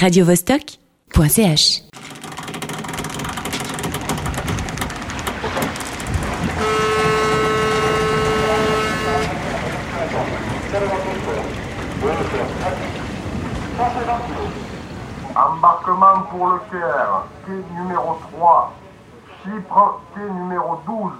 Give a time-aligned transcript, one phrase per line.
[0.00, 1.82] radiovostok.ch.
[15.36, 18.72] Embarquement pour le Caire, quai numéro 3.
[19.44, 21.12] Chypre, quai numéro 12.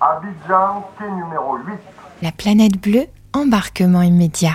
[0.00, 1.74] Abidjan, quai numéro 8.
[2.22, 4.54] La planète bleue, embarquement immédiat.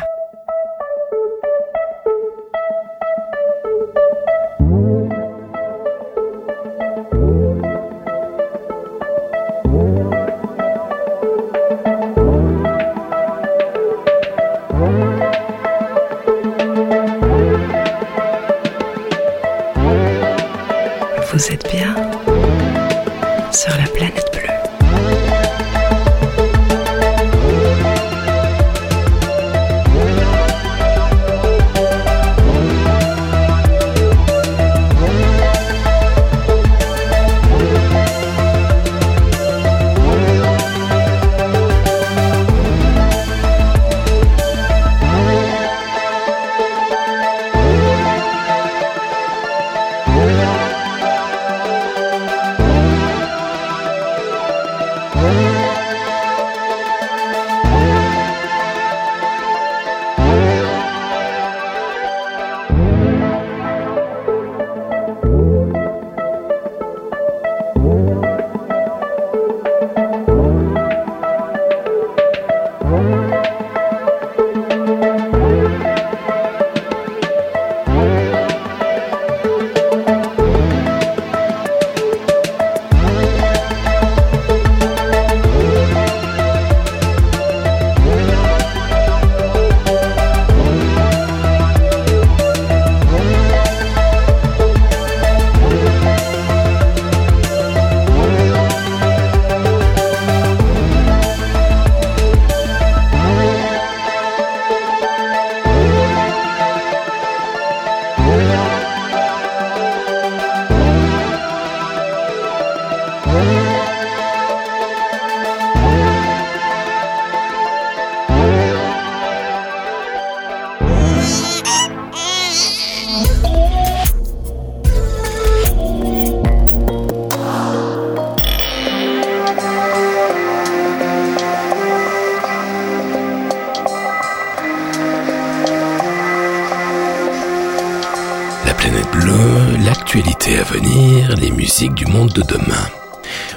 [142.35, 142.87] De demain.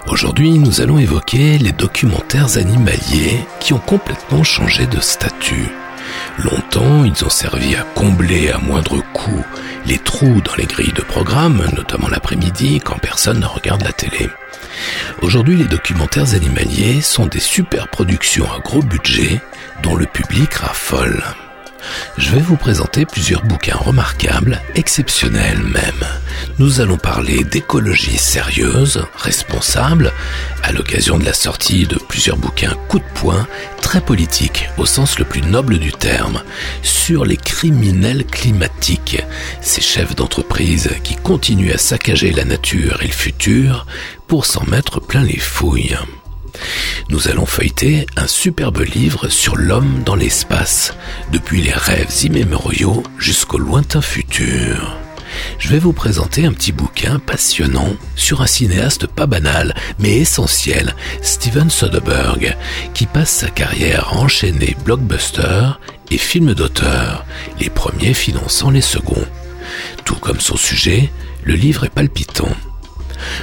[0.07, 5.69] Aujourd'hui, nous allons évoquer les documentaires animaliers qui ont complètement changé de statut.
[6.39, 9.45] Longtemps, ils ont servi à combler à moindre coût
[9.85, 14.31] les trous dans les grilles de programme, notamment l'après-midi quand personne ne regarde la télé.
[15.23, 19.41] Aujourd'hui, les documentaires animaliers sont des super productions à gros budget
[19.83, 21.23] dont le public raffole.
[22.17, 26.05] Je vais vous présenter plusieurs bouquins remarquables, exceptionnels même.
[26.59, 30.13] Nous allons parler d'écologie sérieuse, responsable,
[30.63, 33.47] à l'occasion de la sortie de plusieurs bouquins coup de poing,
[33.81, 36.43] très politiques au sens le plus noble du terme,
[36.83, 39.23] sur les criminels climatiques,
[39.61, 43.87] ces chefs d'entreprise qui continuent à saccager la nature et le futur
[44.27, 45.97] pour s'en mettre plein les fouilles.
[47.09, 50.95] Nous allons feuilleter un superbe livre sur l'homme dans l'espace,
[51.33, 54.99] depuis les rêves immémoriaux jusqu'au lointain futur.
[55.59, 60.95] Je vais vous présenter un petit bouquin passionnant sur un cinéaste pas banal, mais essentiel,
[61.23, 62.57] Steven Soderbergh,
[62.95, 65.81] qui passe sa carrière à enchaîner blockbusters
[66.11, 67.25] et films d'auteur,
[67.61, 69.27] les premiers finançant les seconds.
[70.05, 71.11] Tout comme son sujet,
[71.45, 72.49] le livre est palpitant.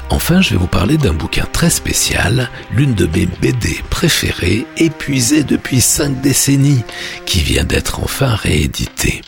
[0.09, 5.43] Enfin, je vais vous parler d'un bouquin très spécial, l'une de mes BD préférées, épuisée
[5.43, 6.83] depuis cinq décennies,
[7.25, 9.21] qui vient d'être enfin rééditée.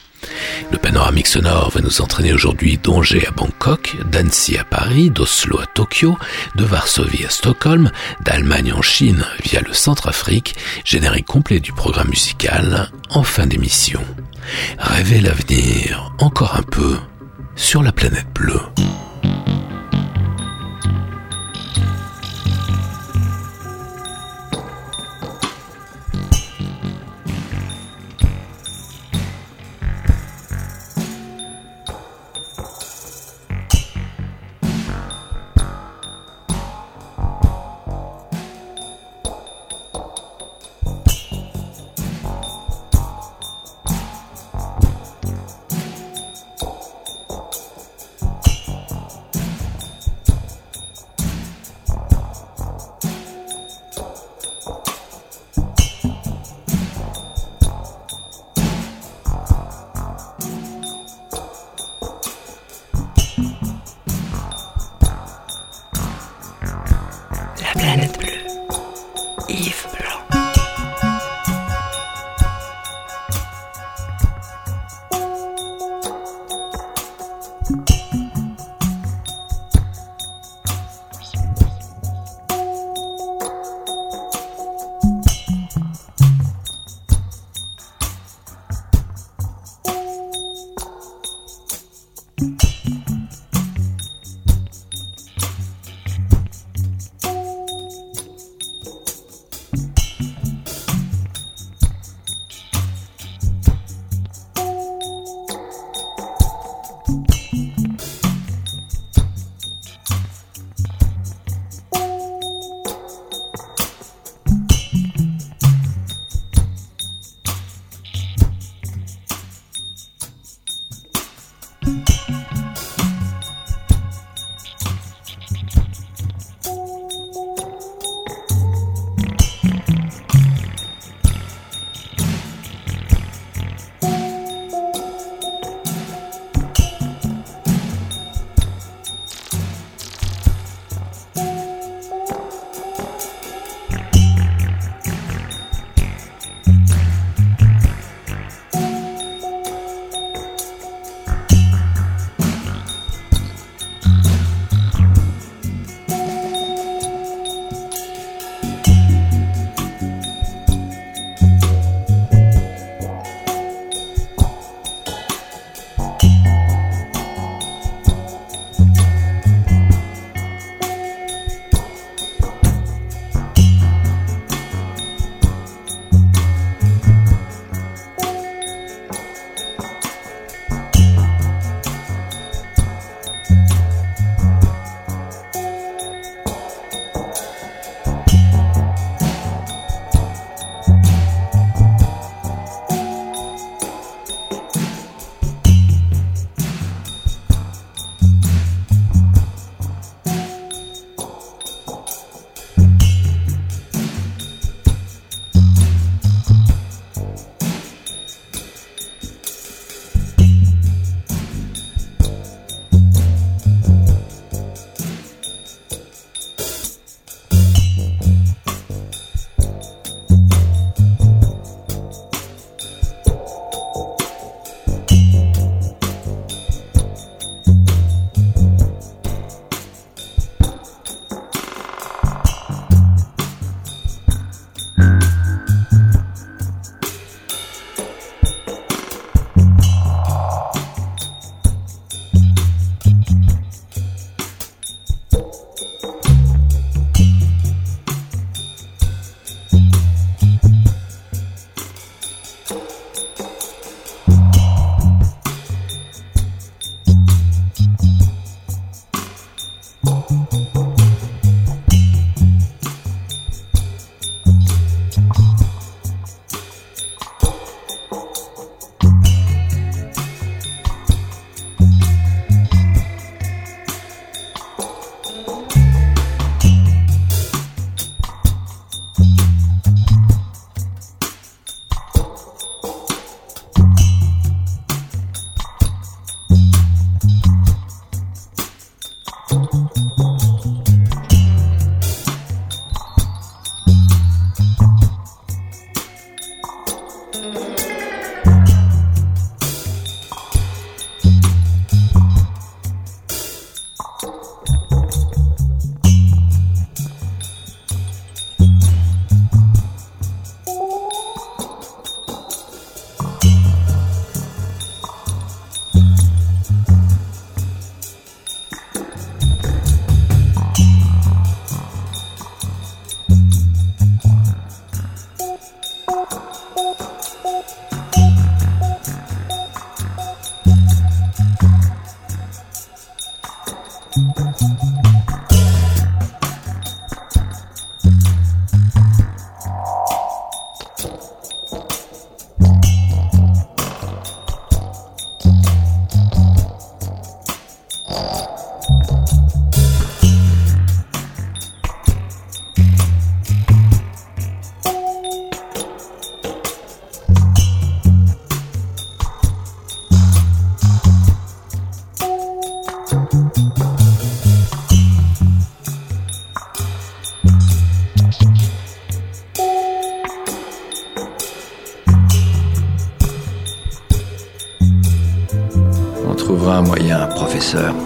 [0.71, 5.65] Le panoramique sonore va nous entraîner aujourd'hui d'Angers à Bangkok, d'Annecy à Paris, d'Oslo à
[5.65, 6.17] Tokyo,
[6.55, 7.91] de Varsovie à Stockholm,
[8.21, 14.01] d'Allemagne en Chine via le Centrafrique, générique complet du programme musical en fin d'émission.
[14.77, 16.97] Rêvez l'avenir encore un peu
[17.55, 18.61] sur la planète bleue.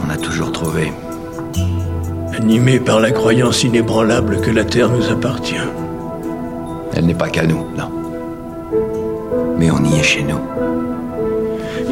[0.05, 0.93] On a toujours trouvé.
[2.37, 5.55] Animé par la croyance inébranlable que la Terre nous appartient.
[6.93, 7.91] Elle n'est pas qu'à nous, non.
[9.57, 10.39] Mais on y est chez nous.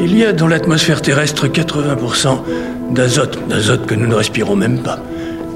[0.00, 2.38] Il y a dans l'atmosphère terrestre 80%
[2.92, 4.98] d'azote, d'azote que nous ne respirons même pas,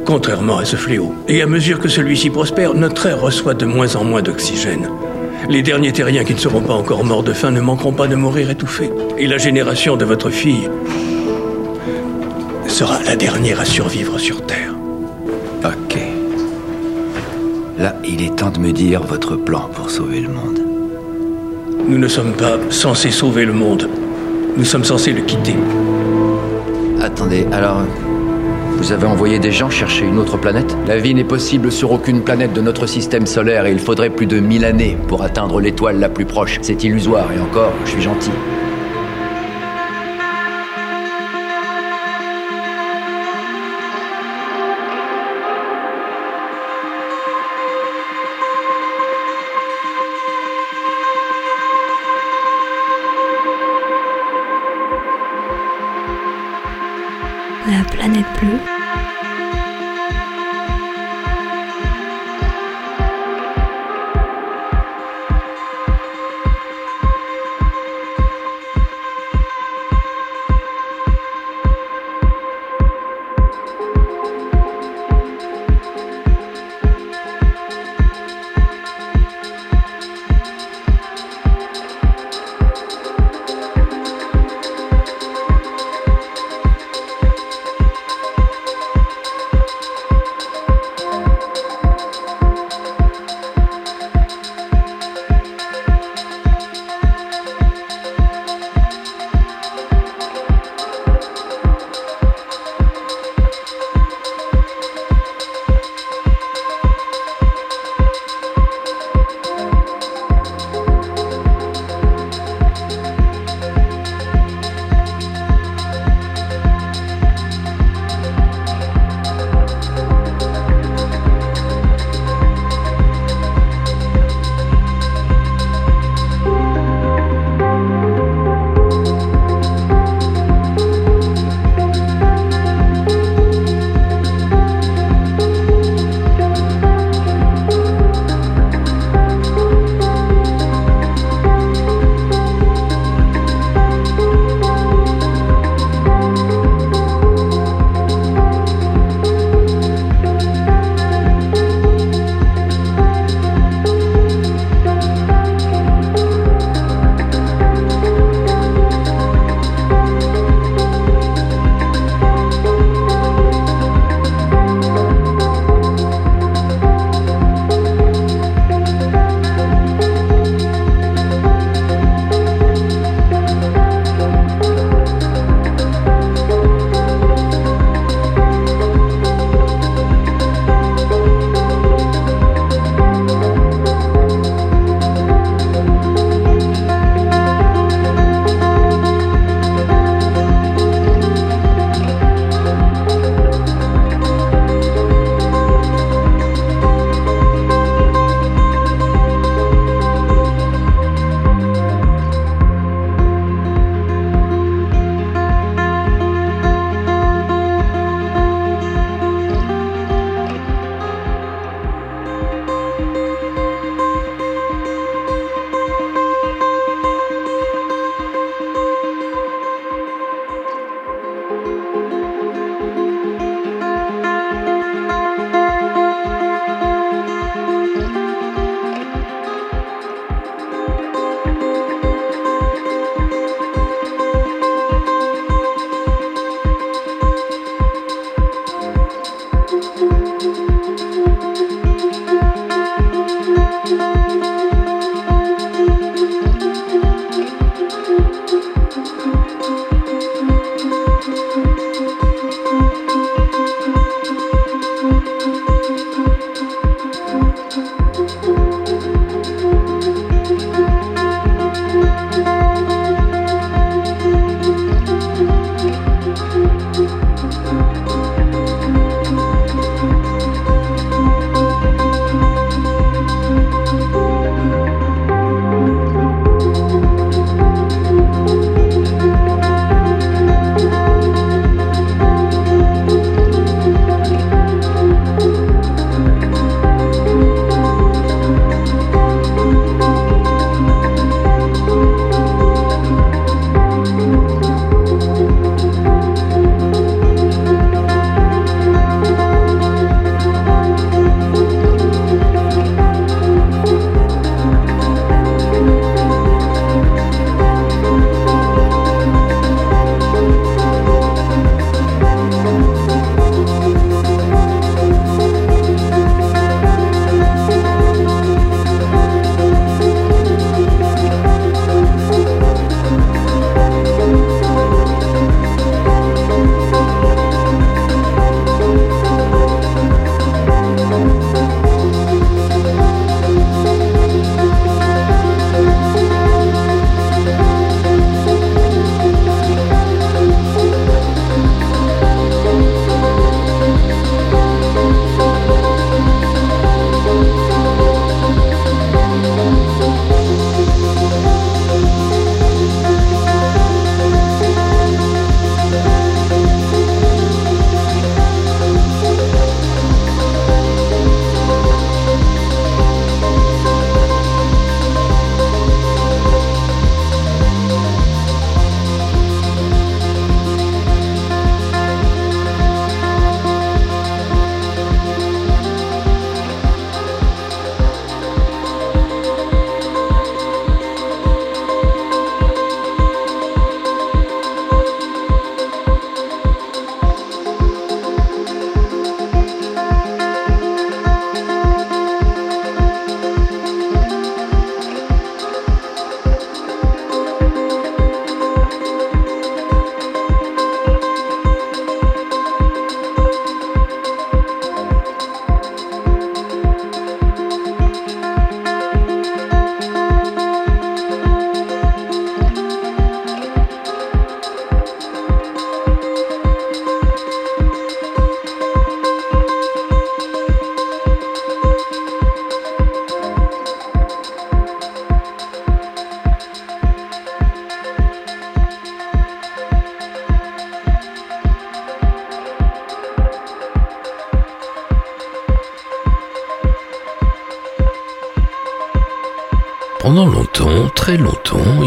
[0.04, 1.14] contrairement à ce fléau.
[1.28, 4.88] Et à mesure que celui-ci prospère, notre air reçoit de moins en moins d'oxygène.
[5.48, 8.14] Les derniers terriens qui ne seront pas encore morts de faim ne manqueront pas de
[8.14, 8.90] mourir étouffés.
[9.18, 10.68] Et la génération de votre fille
[12.74, 14.74] sera la dernière à survivre sur Terre.
[15.64, 15.96] Ok.
[17.78, 20.58] Là, il est temps de me dire votre plan pour sauver le monde.
[21.86, 23.88] Nous ne sommes pas censés sauver le monde.
[24.56, 25.54] Nous sommes censés le quitter.
[27.00, 27.82] attendez, alors...
[28.76, 30.76] Vous avez envoyé des gens chercher une autre planète?
[30.88, 34.26] La vie n'est possible sur aucune planète de notre système solaire et il faudrait plus
[34.26, 36.58] de 1000 années pour atteindre l'étoile la plus proche.
[36.60, 38.32] C'est illusoire et encore, je suis gentil.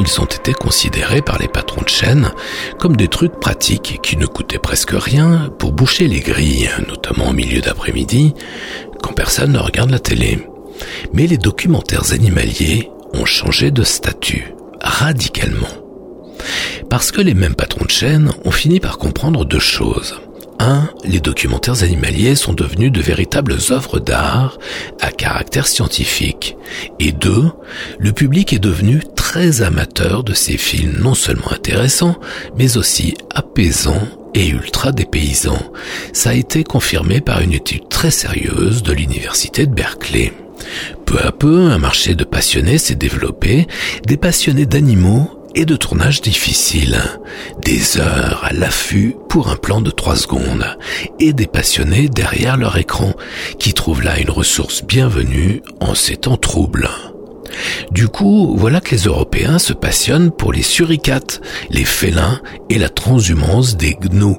[0.08, 2.32] Ils ont été considérés par les patrons de chaîne
[2.80, 7.34] comme des trucs pratiques qui ne coûtaient presque rien pour boucher les grilles, notamment au
[7.34, 8.34] milieu d'après-midi,
[9.02, 10.48] quand personne ne regarde la télé.
[11.12, 15.67] Mais les documentaires animaliers ont changé de statut, radicalement.
[16.89, 20.22] Parce que les mêmes patrons de chaîne ont fini par comprendre deux choses.
[20.60, 20.89] 1.
[21.04, 24.58] Les documentaires animaliers sont devenus de véritables œuvres d'art
[25.00, 26.56] à caractère scientifique.
[27.00, 27.52] Et 2.
[28.00, 32.16] Le public est devenu très amateur de ces films non seulement intéressants,
[32.58, 35.74] mais aussi apaisants et ultra dépaysants.
[36.13, 40.32] Ça a été confirmé par une étude très sérieuse de l'université de Berkeley.
[41.06, 43.68] Peu à peu, un marché de passionnés s'est développé,
[44.06, 46.98] des passionnés d'animaux et de tournage difficile.
[47.62, 50.78] Des heures à l'affût pour un plan de trois secondes
[51.20, 53.12] et des passionnés derrière leur écran
[53.60, 56.90] qui trouvent là une ressource bienvenue en ces temps troubles.
[57.92, 62.90] Du coup, voilà que les Européens se passionnent pour les suricates, les félins et la
[62.90, 64.38] transhumance des gnous.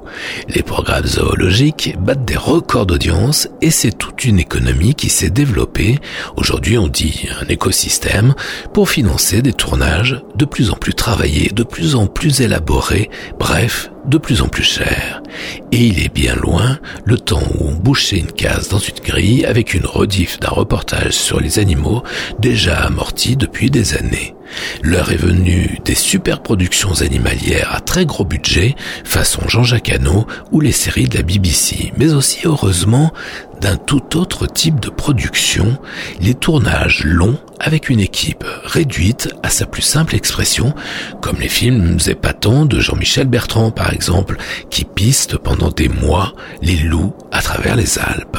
[0.48, 5.98] Les programmes zoologiques battent des records d'audience et c'est toute une économie qui s'est développée,
[6.36, 8.34] aujourd'hui on dit un écosystème,
[8.72, 13.90] pour financer des tournages de plus en plus travaillés, de plus en plus élaborés, bref,
[14.08, 15.22] de plus en plus cher.
[15.70, 19.44] Et il est bien loin le temps où on bouchait une case dans une grille
[19.44, 22.02] avec une rediff d'un reportage sur les animaux
[22.38, 24.34] déjà amorti depuis des années.
[24.82, 30.60] L'heure est venue des super productions animalières à très gros budget, façon Jean-Jacques Hano ou
[30.60, 33.12] les séries de la BBC, mais aussi heureusement
[33.60, 35.78] d'un tout autre type de production,
[36.20, 40.74] les tournages longs avec une équipe réduite à sa plus simple expression,
[41.20, 44.36] comme les films épatants de Jean-Michel Bertrand par exemple,
[44.70, 48.38] qui pistent pendant des mois les loups à travers les Alpes.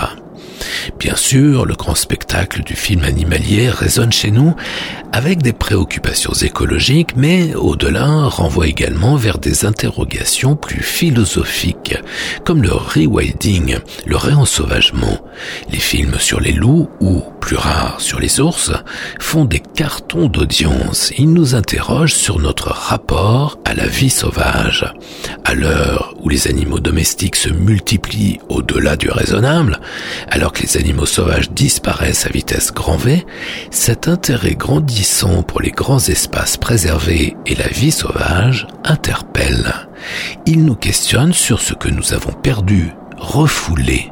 [1.00, 4.56] Bien sûr, le grand spectacle du film animalier résonne chez nous
[5.12, 11.96] avec des préoccupations écologiques, mais au-delà renvoie également vers des interrogations plus philosophiques,
[12.46, 15.20] comme le rewilding, le réensauvagement.
[15.72, 18.72] Les films sur les loups, ou plus rares sur les ours,
[19.20, 21.12] font des cartons d'audience.
[21.18, 24.86] Ils nous interrogent sur notre rapport à la vie sauvage.
[25.44, 29.80] À l'heure où les animaux domestiques se multiplient au-delà du raisonnable,
[30.30, 33.26] alors que les animaux sauvages disparaissent à vitesse grand V,
[33.72, 39.74] cet intérêt grandissant pour les grands espaces préservés et la vie sauvage interpelle.
[40.46, 44.12] Il nous questionne sur ce que nous avons perdu, refoulé.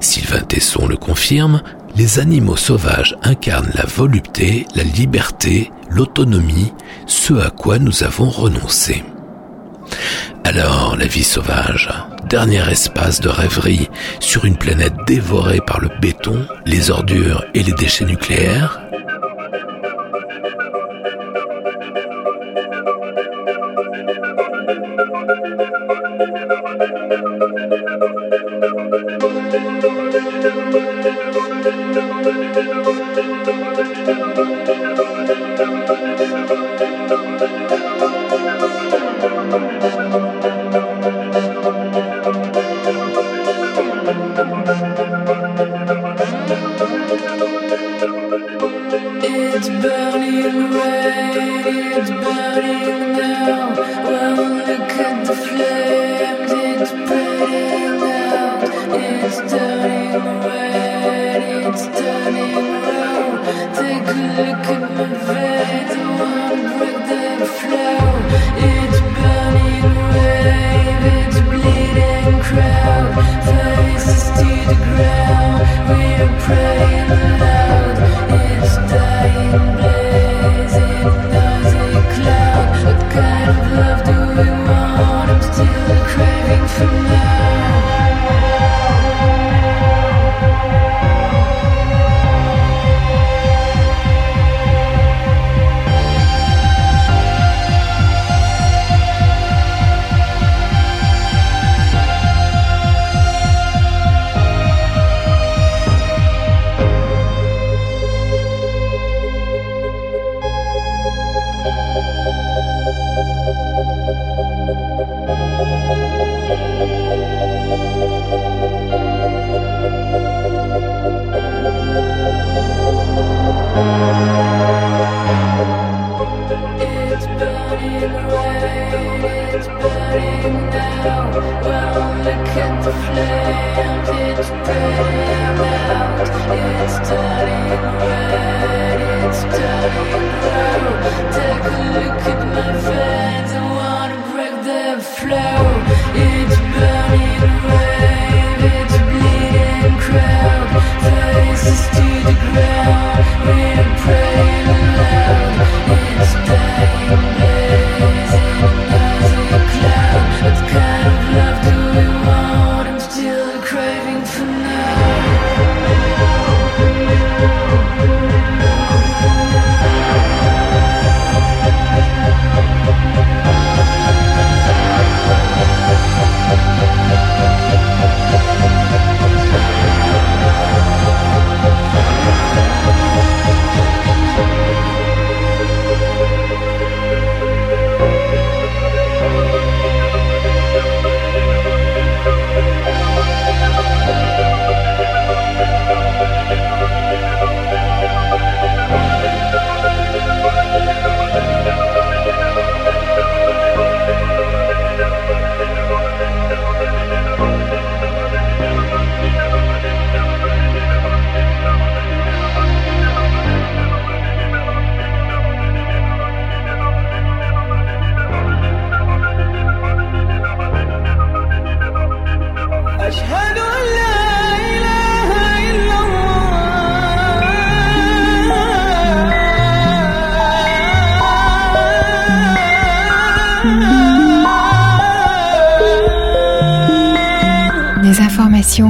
[0.00, 1.62] Sylvain Tesson le confirme,
[1.96, 6.72] les animaux sauvages incarnent la volupté, la liberté, l'autonomie,
[7.06, 9.02] ce à quoi nous avons renoncé.
[10.44, 11.88] Alors, la vie sauvage,
[12.28, 13.88] dernier espace de rêverie
[14.20, 18.80] sur une planète dévorée par le béton, les ordures et les déchets nucléaires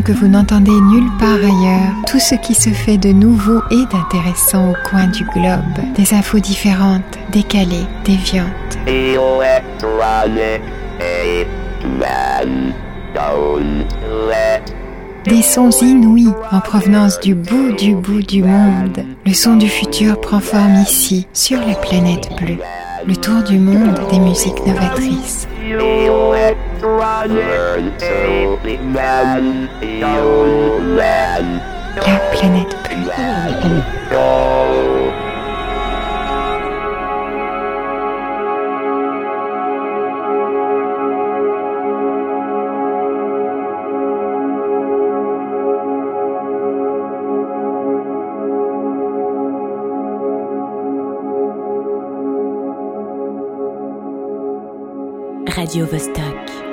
[0.07, 4.71] que vous n'entendez nulle part ailleurs, tout ce qui se fait de nouveau et d'intéressant
[4.71, 8.47] au coin du globe, des infos différentes, décalées, déviantes.
[15.25, 19.01] Des sons inouïs en provenance du bout du bout du monde.
[19.25, 22.59] Le son du futur prend forme ici, sur la planète bleue.
[23.05, 25.49] Le tour du monde des musiques novatrices.
[32.07, 33.11] La planète bleue.
[55.57, 56.66] Radio Vostok.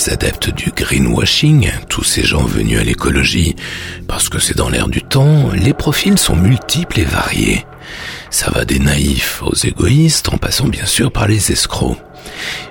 [0.00, 3.54] Les adeptes du greenwashing, tous ces gens venus à l'écologie
[4.06, 7.66] parce que c'est dans l'air du temps, les profils sont multiples et variés.
[8.30, 11.98] Ça va des naïfs aux égoïstes en passant bien sûr par les escrocs.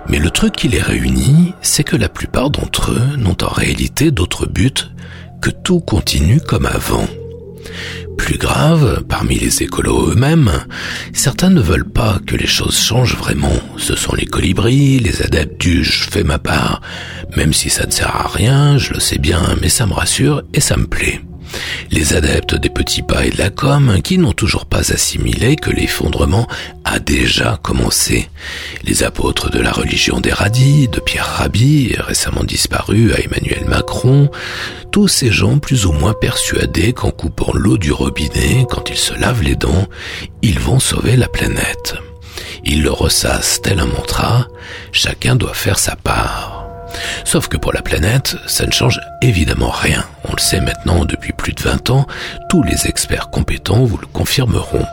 [0.07, 4.09] Mais le truc qui les réunit, c'est que la plupart d'entre eux n'ont en réalité
[4.09, 4.89] d'autre but
[5.41, 7.07] que tout continue comme avant.
[8.29, 10.51] Plus grave, parmi les écolos eux-mêmes,
[11.13, 13.55] certains ne veulent pas que les choses changent vraiment.
[13.77, 16.81] Ce sont les colibris, les adeptes du je fais ma part,
[17.35, 20.43] même si ça ne sert à rien, je le sais bien, mais ça me rassure
[20.53, 21.21] et ça me plaît
[21.91, 25.69] les adeptes des petits pas et de la com qui n'ont toujours pas assimilé que
[25.69, 26.47] l'effondrement
[26.85, 28.29] a déjà commencé.
[28.83, 34.29] Les apôtres de la religion des radis, de Pierre Rabhi, récemment disparu à Emmanuel Macron,
[34.91, 39.13] tous ces gens plus ou moins persuadés qu'en coupant l'eau du robinet, quand ils se
[39.13, 39.87] lavent les dents,
[40.41, 41.95] ils vont sauver la planète.
[42.65, 44.47] Ils le ressassent tel un mantra,
[44.91, 46.58] chacun doit faire sa part.
[47.23, 50.05] Sauf que pour la planète, ça ne change évidemment rien.
[50.27, 52.07] On le sait maintenant depuis plus de 20 ans,
[52.49, 54.85] tous les experts compétents vous le confirmeront.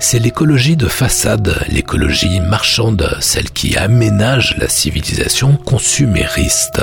[0.00, 6.80] C'est l'écologie de façade, l'écologie marchande, celle qui aménage la civilisation consumériste,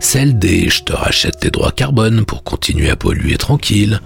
[0.00, 4.00] celle des je te rachète tes droits carbone pour continuer à polluer tranquille,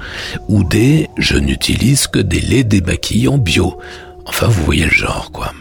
[0.49, 3.79] ou des je n'utilise que des laits démaquillants bio.
[4.27, 5.53] Enfin, vous voyez le genre, quoi.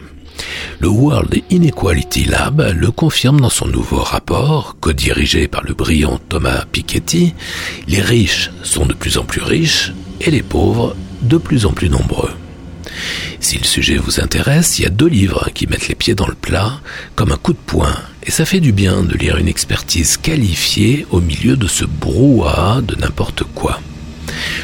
[0.80, 6.66] Le World Inequality Lab le confirme dans son nouveau rapport, co-dirigé par le brillant Thomas
[6.72, 7.34] Piketty,
[7.88, 11.90] les riches sont de plus en plus riches et les pauvres de plus en plus
[11.90, 12.32] nombreux.
[13.40, 16.28] Si le sujet vous intéresse, il y a deux livres qui mettent les pieds dans
[16.28, 16.80] le plat
[17.16, 21.06] comme un coup de poing, et ça fait du bien de lire une expertise qualifiée
[21.12, 23.80] au milieu de ce brouhaha de n'importe quoi.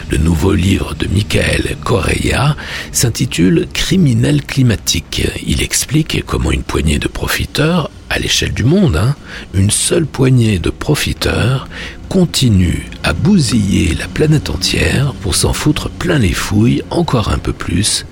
[0.09, 2.55] Le nouveau livre de Michael Correa
[2.91, 5.27] s'intitule Criminel climatique.
[5.45, 9.15] Il explique comment une poignée de profiteurs, à l'échelle du monde, hein,
[9.53, 11.67] une seule poignée de profiteurs,
[12.09, 17.53] continue à bousiller la planète entière pour s'en foutre plein les fouilles encore un peu
[17.53, 18.05] plus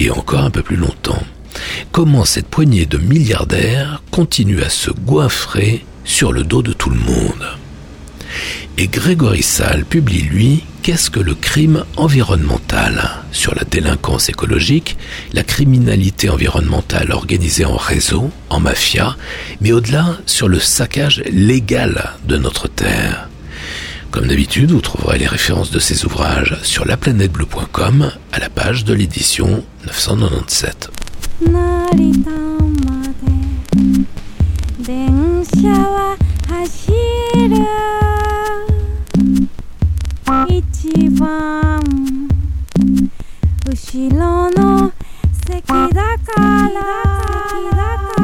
[0.00, 1.22] et encore un peu plus longtemps.
[1.92, 6.98] Comment cette poignée de milliardaires continue à se goinfrer sur le dos de tout le
[6.98, 7.61] monde?
[8.78, 13.22] Et Grégory Salle publie, lui, Qu'est-ce que le crime environnemental?
[13.30, 14.96] Sur la délinquance écologique,
[15.32, 19.16] la criminalité environnementale organisée en réseau, en mafia,
[19.60, 23.28] mais au-delà sur le saccage légal de notre Terre.
[24.10, 28.92] Comme d'habitude, vous trouverez les références de ces ouvrages sur bleue.com à la page de
[28.92, 30.90] l'édition 997.
[36.52, 36.92] 走
[37.48, 37.56] る。
[40.48, 41.80] 一番
[43.66, 44.92] 後ろの
[45.46, 48.21] 席だから。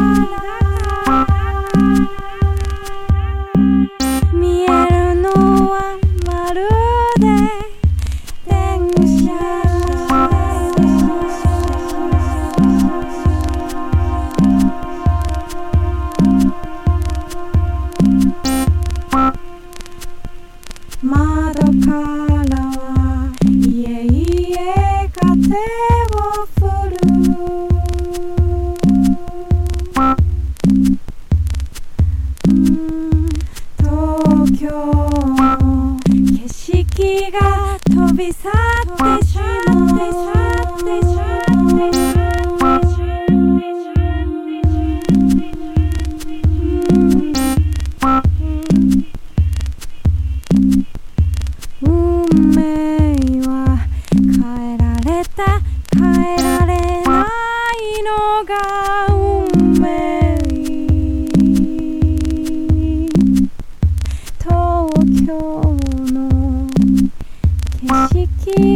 [36.07, 40.38] 景色が飛び去ってしまってしまう。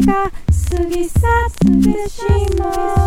[0.06, 0.30] が
[0.70, 2.22] 過ぎ去ってし
[2.58, 3.01] まう。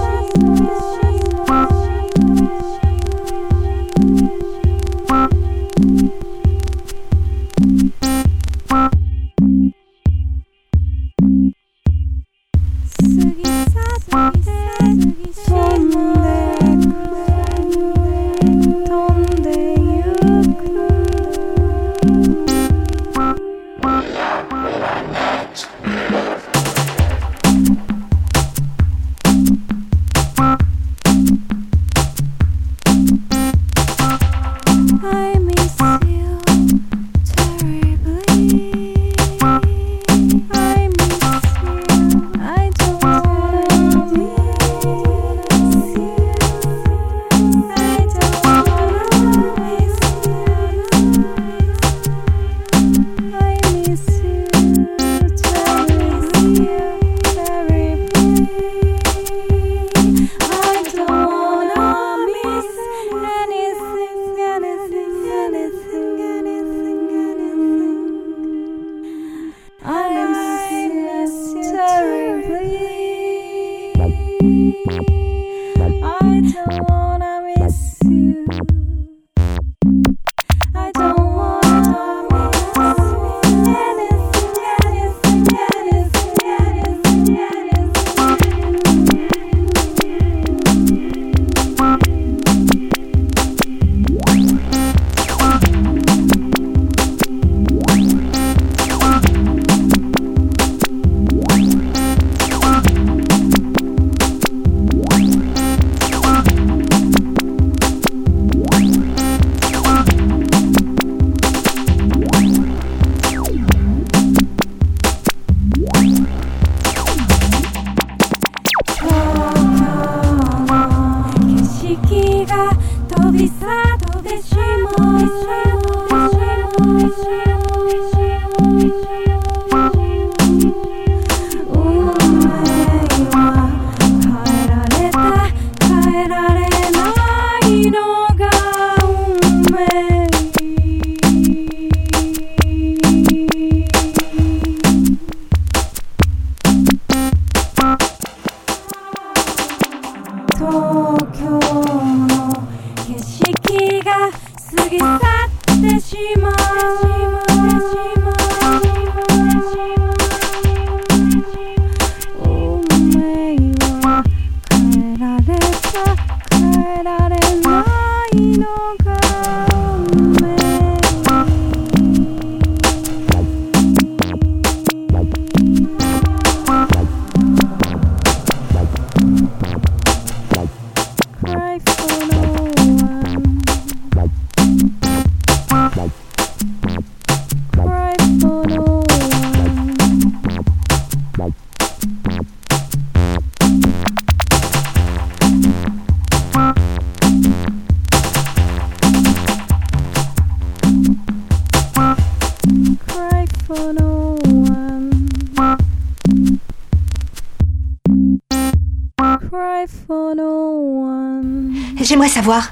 [212.15, 212.71] J'aimerais savoir.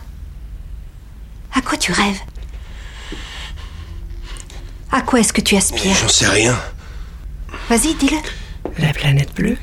[1.53, 2.21] À quoi tu rêves?
[4.89, 5.97] À quoi est-ce que tu aspires?
[5.97, 6.57] J'en sais rien.
[7.67, 8.19] Vas-y, dis-le.
[8.81, 9.57] La planète bleue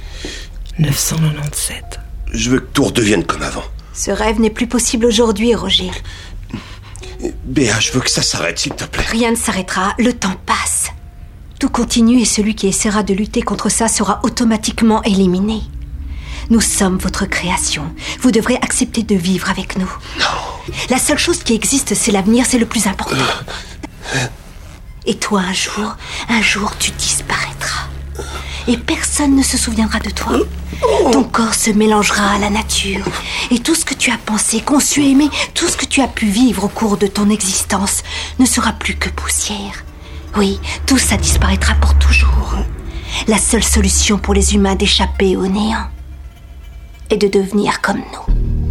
[0.78, 1.98] 997.
[2.30, 3.64] Je veux que tout redevienne comme avant.
[3.94, 5.90] Ce rêve n'est plus possible aujourd'hui, Roger.
[7.44, 9.02] Béa, je veux que ça s'arrête, s'il te plaît.
[9.08, 10.90] Rien ne s'arrêtera, le temps passe.
[11.58, 15.62] Tout continue et celui qui essaiera de lutter contre ça sera automatiquement éliminé.
[16.51, 17.94] Nous sommes votre création.
[18.22, 19.90] Vous devrez accepter de vivre avec nous.
[20.18, 20.74] Non.
[20.90, 23.16] La seule chose qui existe, c'est l'avenir, c'est le plus important.
[25.07, 25.96] Et toi, un jour,
[26.28, 27.86] un jour, tu disparaîtras.
[28.66, 30.38] Et personne ne se souviendra de toi.
[31.12, 33.05] Ton corps se mélangera à la nature.
[33.53, 36.26] Et tout ce que tu as pensé, conçu, aimé, tout ce que tu as pu
[36.26, 38.03] vivre au cours de ton existence
[38.40, 39.84] ne sera plus que poussière.
[40.36, 42.57] Oui, tout ça disparaîtra pour toujours.
[43.28, 45.86] La seule solution pour les humains d'échapper au néant
[47.11, 48.69] est de devenir comme nous.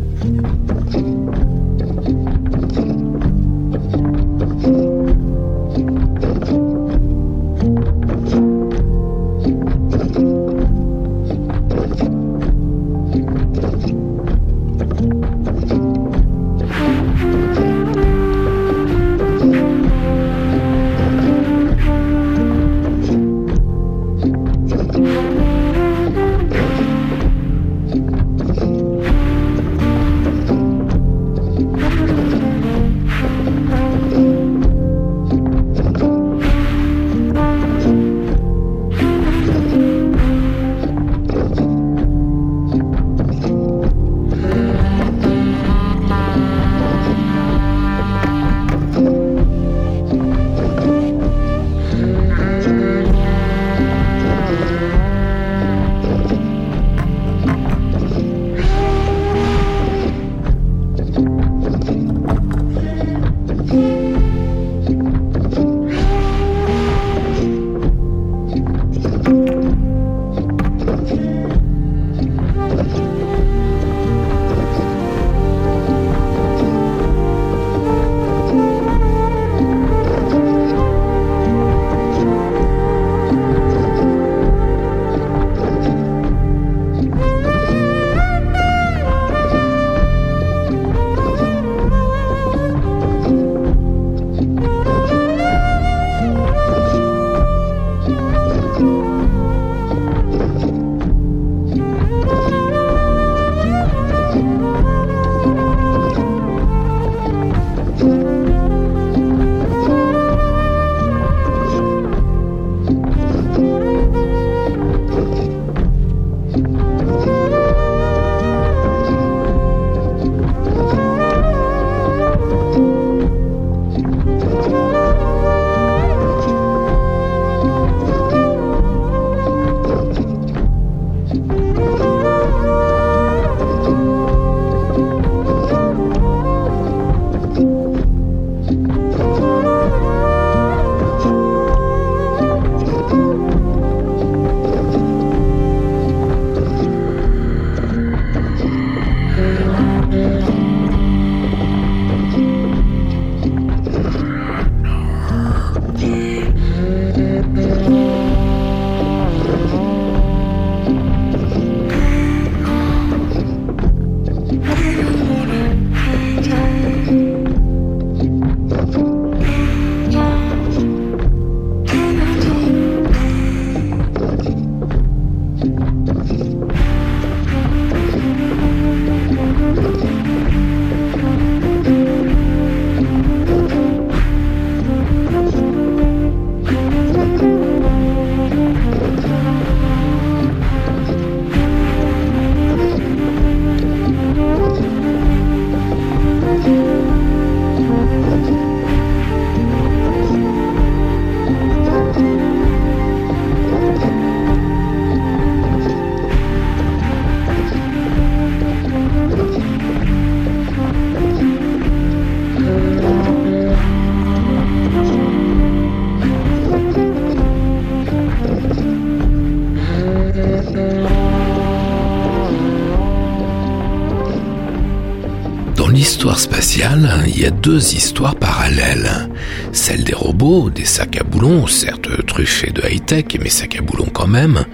[225.89, 229.29] L'histoire spatiale, il y a deux histoires parallèles.
[229.71, 234.09] Celle des robots, des sacs à boulons, certes truffés de high-tech, mais sacs à boulons
[234.11, 234.65] quand même.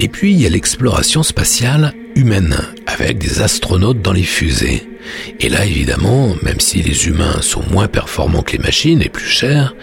[0.00, 2.56] Et puis il y a l'exploration spatiale humaine,
[2.86, 4.91] avec des astronautes dans les fusées.
[5.40, 9.28] Et là, évidemment, même si les humains sont moins performants que les machines et plus
[9.28, 9.74] chers,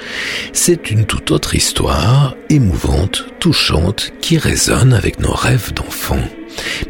[0.54, 6.28] c'est une toute autre histoire, émouvante, touchante, qui résonne avec nos rêves d'enfants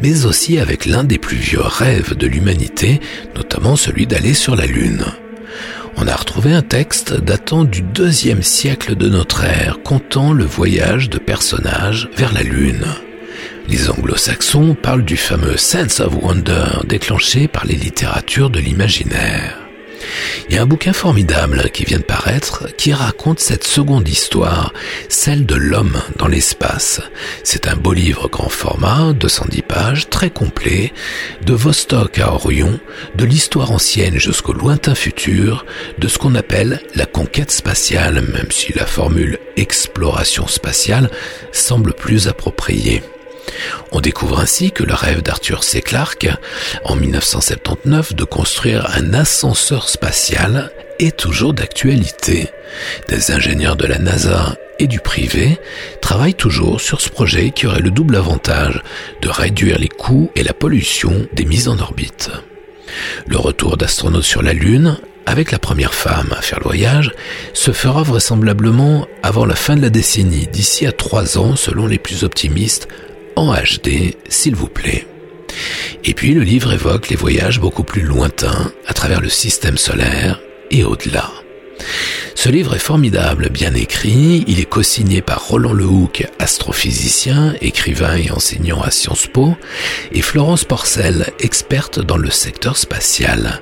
[0.02, 3.00] mais aussi avec l'un des plus vieux rêves de l'humanité,
[3.36, 5.04] notamment celui d'aller sur la Lune.
[5.98, 11.10] On a retrouvé un texte datant du deuxième siècle de notre ère, comptant le voyage
[11.10, 12.86] de personnages vers la Lune.
[13.70, 19.60] Les anglo-saxons parlent du fameux sense of wonder déclenché par les littératures de l'imaginaire.
[20.50, 24.74] Il y a un bouquin formidable qui vient de paraître qui raconte cette seconde histoire,
[25.08, 27.00] celle de l'homme dans l'espace.
[27.44, 30.92] C'est un beau livre grand format, 210 pages, très complet,
[31.46, 32.80] de Vostok à Orion,
[33.14, 35.64] de l'histoire ancienne jusqu'au lointain futur,
[36.00, 41.12] de ce qu'on appelle la conquête spatiale, même si la formule exploration spatiale
[41.52, 43.04] semble plus appropriée.
[43.92, 45.82] On découvre ainsi que le rêve d'Arthur C.
[45.82, 46.30] Clarke,
[46.86, 52.50] en 1979, de construire un ascenseur spatial est toujours d'actualité.
[53.08, 55.58] Des ingénieurs de la NASA et du privé
[56.02, 58.82] travaillent toujours sur ce projet qui aurait le double avantage
[59.22, 62.32] de réduire les coûts et la pollution des mises en orbite.
[63.28, 67.12] Le retour d'astronautes sur la Lune, avec la première femme à faire le voyage,
[67.54, 72.00] se fera vraisemblablement avant la fin de la décennie, d'ici à trois ans selon les
[72.00, 72.88] plus optimistes,
[73.40, 75.08] en HD, s'il vous plaît.
[76.04, 80.40] Et puis le livre évoque les voyages beaucoup plus lointains à travers le système solaire
[80.72, 81.32] et au-delà.
[82.36, 88.32] Ce livre est formidable, bien écrit, il est co-signé par Roland Lehoucq, astrophysicien, écrivain et
[88.32, 89.56] enseignant à Sciences Po,
[90.12, 93.62] et Florence Porcel, experte dans le secteur spatial.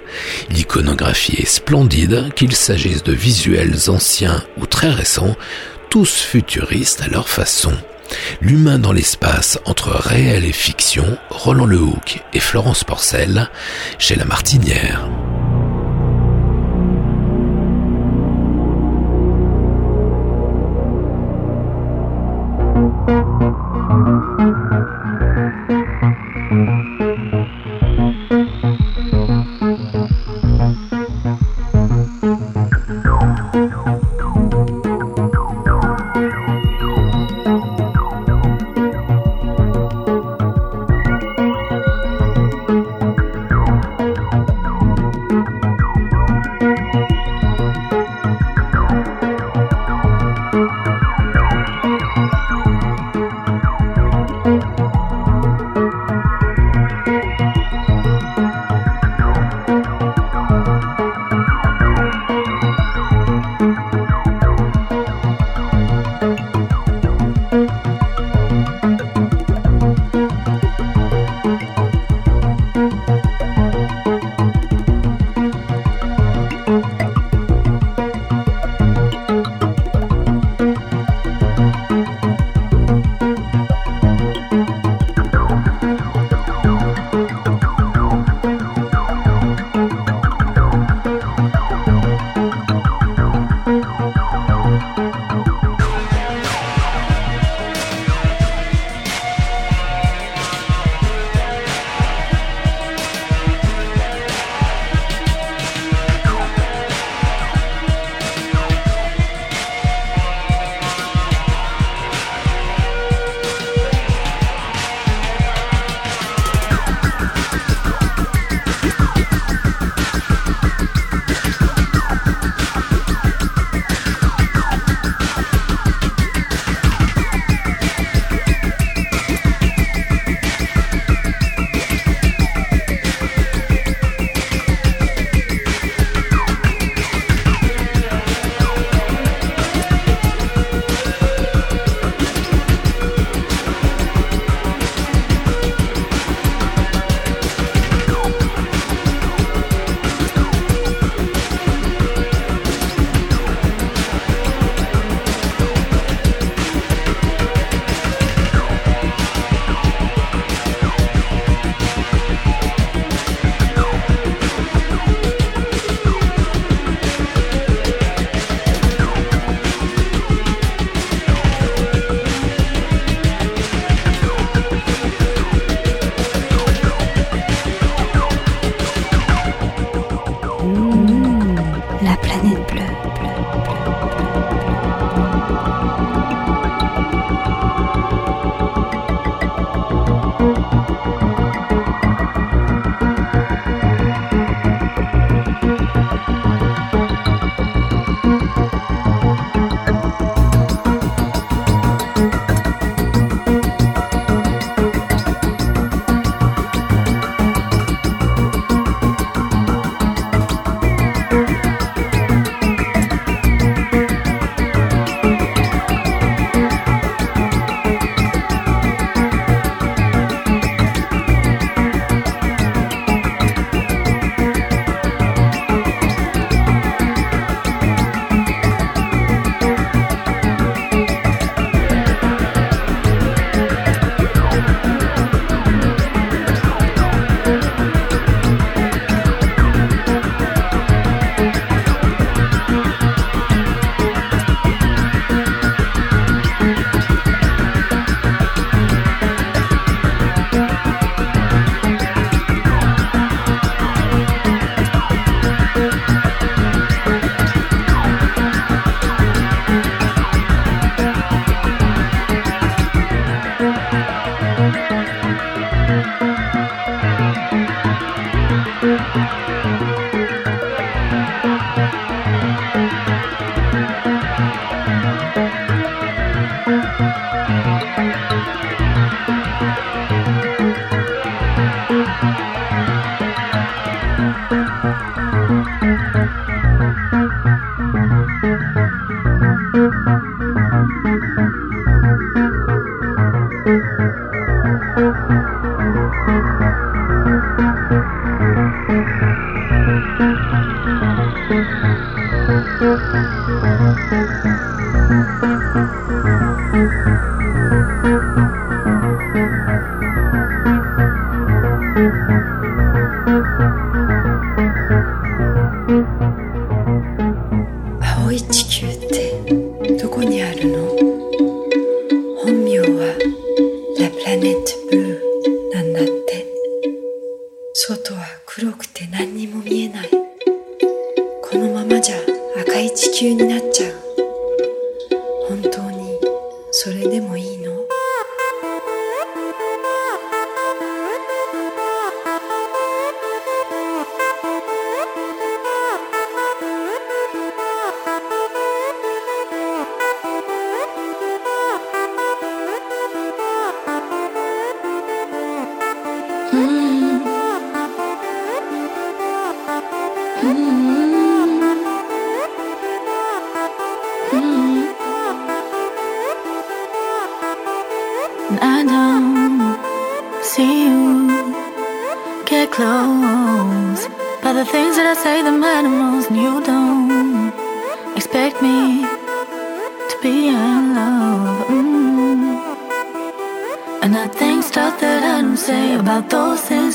[0.51, 5.35] L'iconographie est splendide, qu'il s'agisse de visuels anciens ou très récents,
[5.89, 7.73] tous futuristes à leur façon.
[8.41, 13.49] L'humain dans l'espace entre réel et fiction, Roland Lehoucq et Florence Porcel,
[13.99, 15.07] chez La Martinière.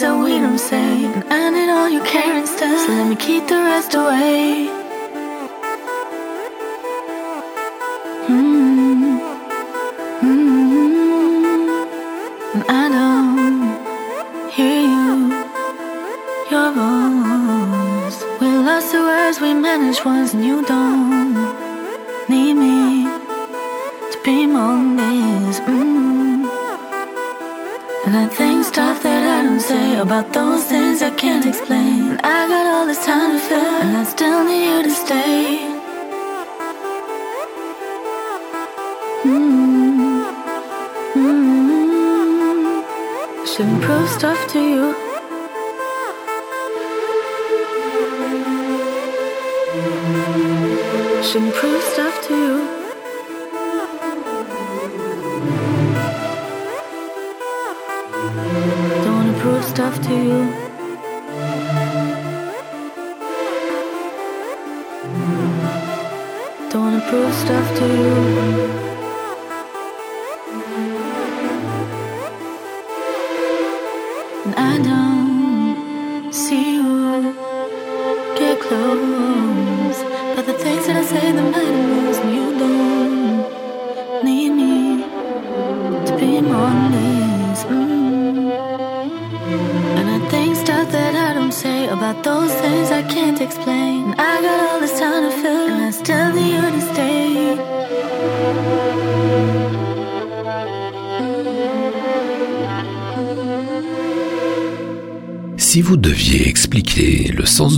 [0.03, 3.55] That we don't say, and need all you care instead, So let me keep the
[3.55, 4.82] rest away.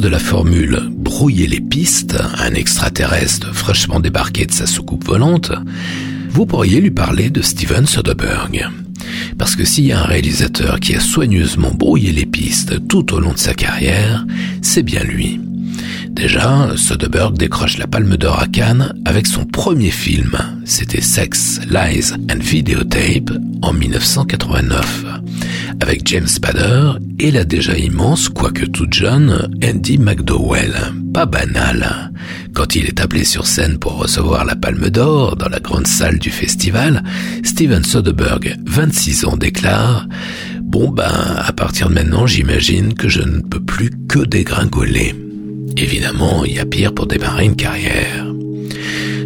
[0.04, 5.50] De la formule brouiller les pistes un extraterrestre fraîchement débarqué de sa soucoupe volante,
[6.28, 8.68] vous pourriez lui parler de Steven Soderbergh.
[9.38, 13.20] Parce que s'il y a un réalisateur qui a soigneusement brouillé les pistes tout au
[13.20, 14.26] long de sa carrière,
[14.60, 15.40] c'est bien lui.
[16.10, 20.36] Déjà, Soderbergh décroche la Palme d'Or à Cannes avec son premier film.
[20.66, 23.30] C'était Sex, Lies and Videotape
[23.62, 25.04] en 1989.
[25.80, 26.92] Avec James Spader
[27.24, 30.74] et la déjà immense, quoique toute jeune, Andy McDowell.
[31.14, 32.12] Pas banal.
[32.52, 36.18] Quand il est appelé sur scène pour recevoir la Palme d'Or dans la grande salle
[36.18, 37.02] du festival,
[37.42, 40.06] Steven Soderbergh, 26 ans, déclare
[40.64, 45.14] Bon ben, à partir de maintenant, j'imagine que je ne peux plus que dégringoler.
[45.78, 48.33] Évidemment, il y a pire pour démarrer une carrière.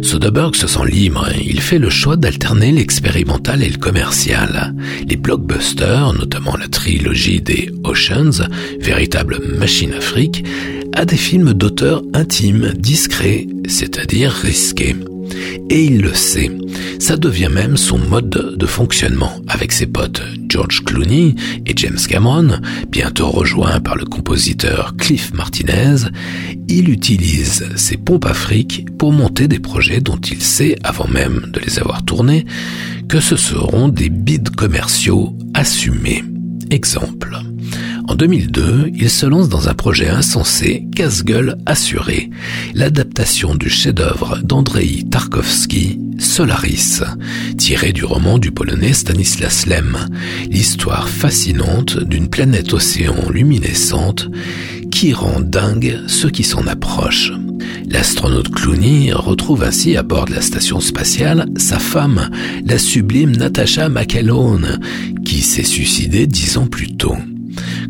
[0.01, 4.73] Soderbergh se sent libre, il fait le choix d'alterner l'expérimental et le commercial.
[5.07, 8.47] Les blockbusters, notamment la trilogie des Oceans,
[8.79, 10.45] véritable machine afrique,
[10.93, 14.95] à des films d'auteur intimes, discrets, c'est-à-dire risqués.
[15.69, 16.51] Et il le sait.
[16.99, 22.59] Ça devient même son mode de fonctionnement avec ses potes George Clooney et James Cameron,
[22.89, 26.09] bientôt rejoints par le compositeur Cliff Martinez.
[26.67, 28.33] Il utilise ses pompes à
[28.97, 32.45] pour monter des projets dont il sait, avant même de les avoir tournés,
[33.07, 36.23] que ce seront des bids commerciaux assumés.
[36.71, 37.48] Exemple.
[38.09, 42.31] En 2002, il se lance dans un projet insensé, casse-gueule assuré,
[42.73, 47.03] l'adaptation du chef-d'œuvre d'Andrei Tarkovsky, Solaris,
[47.59, 49.95] tiré du roman du polonais Stanislas Lem,
[50.49, 54.27] l'histoire fascinante d'une planète océan luminescente
[54.91, 57.33] qui rend dingue ceux qui s'en approchent.
[57.85, 62.31] L'astronaute Clooney retrouve ainsi à bord de la station spatiale sa femme,
[62.65, 64.79] la sublime Natasha McElhone,
[65.23, 67.15] qui s'est suicidée dix ans plus tôt.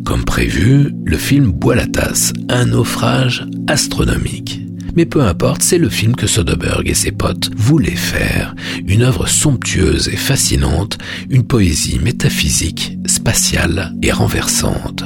[0.04, 4.62] Comme prévu, le film boit la tasse, un naufrage astronomique.
[4.96, 8.56] Mais peu importe, c'est le film que Soderbergh et ses potes voulaient faire.
[8.88, 10.98] Une œuvre somptueuse et fascinante,
[11.30, 15.04] une poésie métaphysique, spatiale et renversante.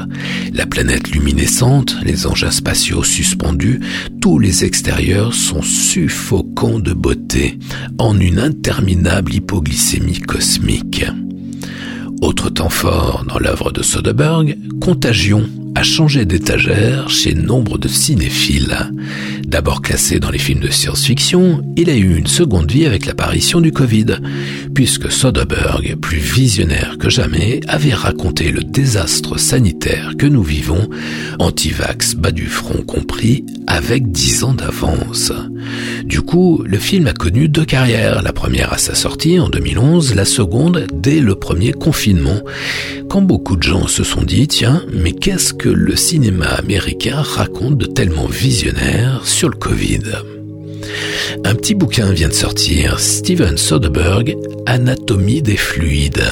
[0.54, 3.82] La planète luminescente, les engins spatiaux suspendus,
[4.22, 7.60] tous les extérieurs sont suffocants de beauté,
[7.98, 11.06] en une interminable hypoglycémie cosmique.
[12.24, 15.44] Autre temps fort dans l'œuvre de Soderbergh, Contagion
[15.76, 18.78] a changé d'étagère chez nombre de cinéphiles.
[19.48, 23.62] D'abord classé dans les films de science-fiction, il a eu une seconde vie avec l'apparition
[23.62, 24.18] du Covid,
[24.74, 30.90] puisque Soderbergh, plus visionnaire que jamais, avait raconté le désastre sanitaire que nous vivons,
[31.40, 35.32] anti-vax bas du front compris, avec dix ans d'avance.
[36.06, 40.16] Du coup, le film a connu deux carrières, la première à sa sortie en 2011,
[40.16, 42.40] la seconde dès le premier confinement,
[43.10, 47.78] quand beaucoup de gens se sont dit, tiens, mais qu'est-ce que le cinéma américain raconte
[47.78, 50.02] de tellement visionnaire sur le Covid
[51.46, 54.36] un petit bouquin vient de sortir, Steven Soderbergh,
[54.66, 56.32] Anatomie des fluides.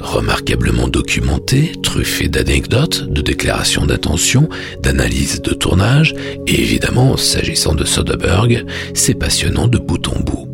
[0.00, 4.48] Remarquablement documenté, truffé d'anecdotes, de déclarations d'intention,
[4.80, 6.14] d'analyses de tournage,
[6.46, 8.64] et évidemment, s'agissant de Soderbergh,
[8.94, 10.53] c'est passionnant de bout en bout.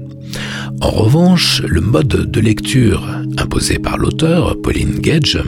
[0.81, 3.07] En revanche, le mode de lecture
[3.39, 5.43] imposé par l'auteur, Pauline Gage,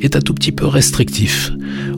[0.00, 1.52] est un tout petit peu restrictif.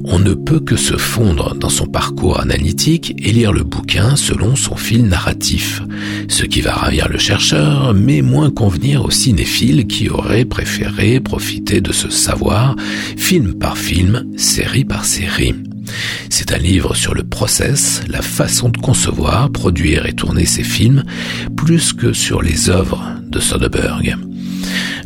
[0.04, 4.56] On ne peut que se fondre dans son parcours analytique et lire le bouquin selon
[4.56, 5.82] son fil narratif,
[6.28, 11.80] ce qui va ravir le chercheur, mais moins convenir au cinéphile qui aurait préféré profiter
[11.80, 12.76] de ce savoir,
[13.16, 15.54] film par film, série par série.
[16.28, 21.04] C'est un livre sur le process, la façon de concevoir, produire et tourner ses films,
[21.56, 24.16] plus que sur les œuvres de Soderbergh.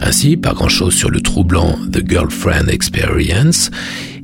[0.00, 3.70] Ainsi, pas grand-chose sur le troublant The Girlfriend Experience,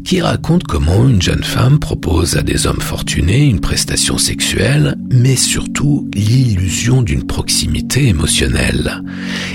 [0.04, 5.36] qui raconte comment une jeune femme propose à des hommes fortunés une prestation sexuelle, mais
[5.36, 9.02] surtout l'illusion d'une proximité émotionnelle.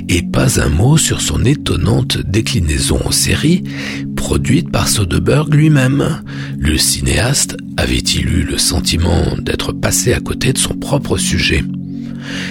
[0.09, 3.63] Et pas un mot sur son étonnante déclinaison en série,
[4.15, 6.21] produite par Soderbergh lui-même.
[6.57, 11.63] Le cinéaste avait-il eu le sentiment d'être passé à côté de son propre sujet?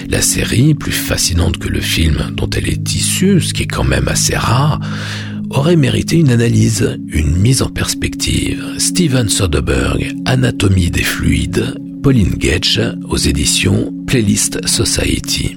[0.09, 3.85] La série, plus fascinante que le film dont elle est issue, ce qui est quand
[3.85, 4.81] même assez rare,
[5.55, 8.63] aurait mérité une analyse, une mise en perspective.
[8.79, 15.57] Steven Soderbergh, Anatomie des fluides, Pauline Gage, aux éditions Playlist Society.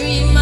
[0.00, 0.39] dream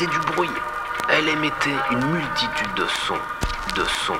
[0.00, 0.50] du bruit.
[1.08, 3.14] Elle émettait une multitude de sons,
[3.76, 4.18] de sons,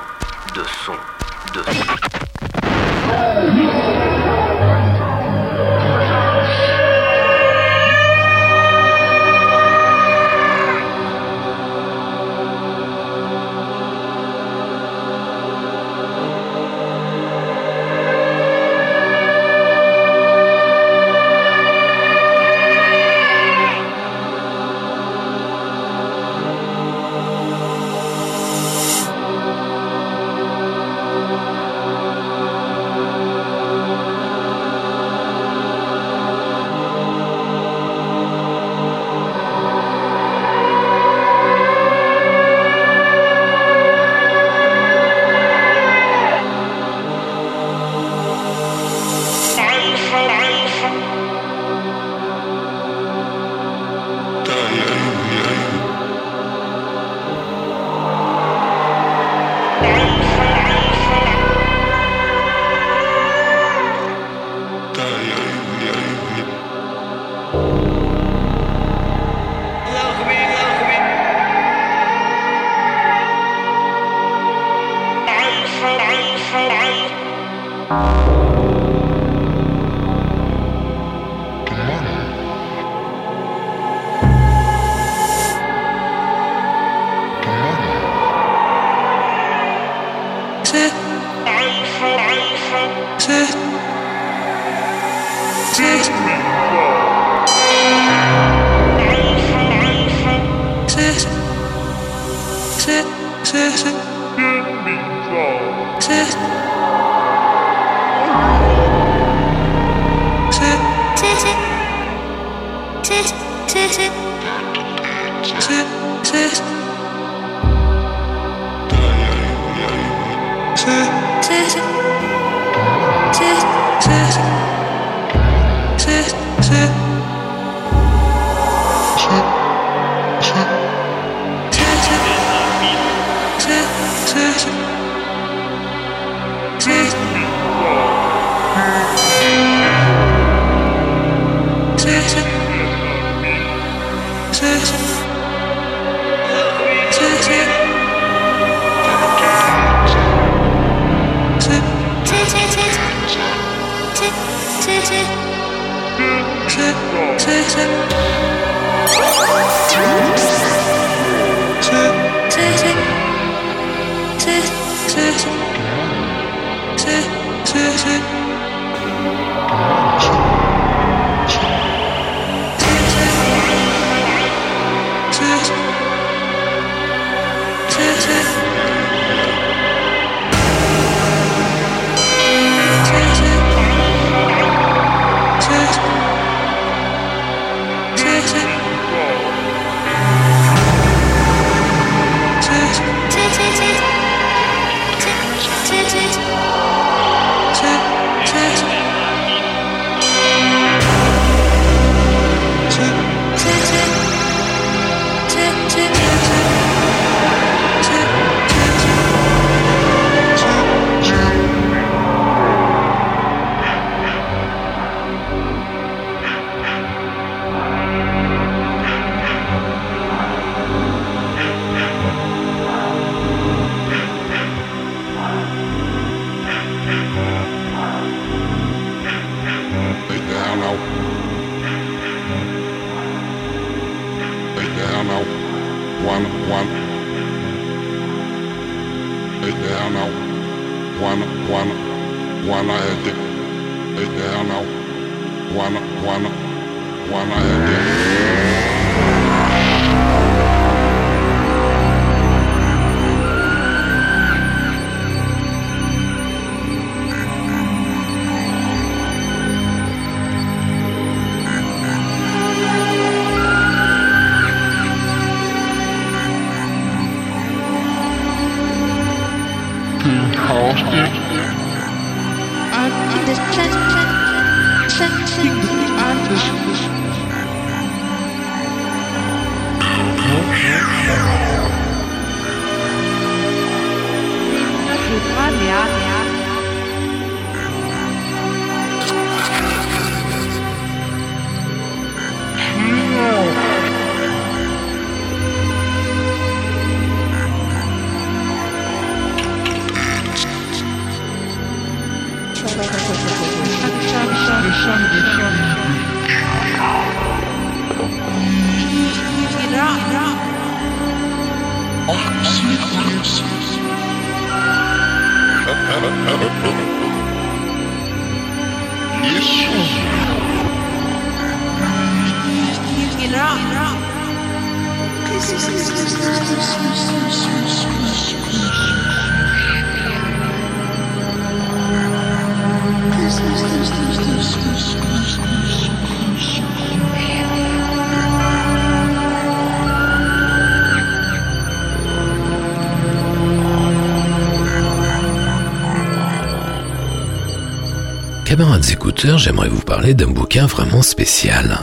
[348.65, 351.99] Camarades écouteurs, j'aimerais vous parler d'un bouquin vraiment spécial.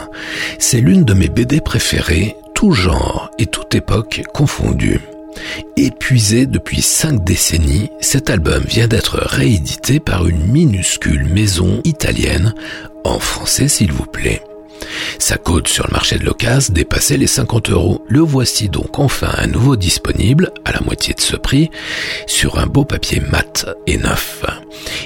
[0.60, 5.02] C'est l'une de mes BD préférées, tout genre et toute époque confondue.
[5.76, 12.54] Épuisé depuis cinq décennies, cet album vient d'être réédité par une minuscule maison italienne,
[13.04, 14.44] en français s'il vous plaît.
[15.20, 18.04] Sa cote sur le marché de l'occasion dépassait les 50 euros.
[18.08, 21.70] Le voici donc enfin à nouveau disponible, à la moitié de ce prix,
[22.28, 24.44] sur un beau papier mat et neuf.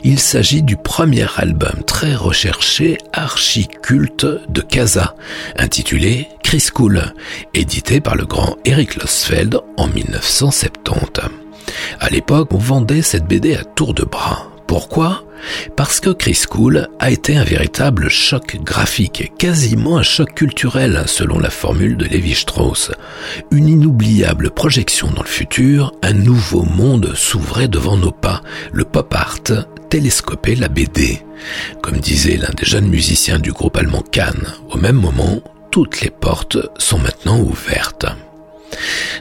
[0.03, 5.15] Il s'agit du premier album très recherché, archi-culte de Casa,
[5.57, 7.01] intitulé Chris Cool,
[7.53, 11.29] édité par le grand Eric Losfeld en 1970.
[11.99, 14.54] À l'époque, on vendait cette BD à tour de bras.
[14.67, 15.23] Pourquoi?
[15.75, 21.39] Parce que Chris Cool a été un véritable choc graphique, quasiment un choc culturel selon
[21.39, 22.91] la formule de Lévi-Strauss.
[23.51, 29.13] Une inoubliable projection dans le futur, un nouveau monde s'ouvrait devant nos pas, le pop
[29.13, 29.39] art
[29.89, 31.21] télescopait la BD.
[31.81, 36.09] Comme disait l'un des jeunes musiciens du groupe allemand Cannes, au même moment, toutes les
[36.09, 38.05] portes sont maintenant ouvertes.